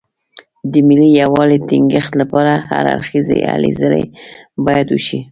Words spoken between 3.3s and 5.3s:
هلې ځلې باید وشي.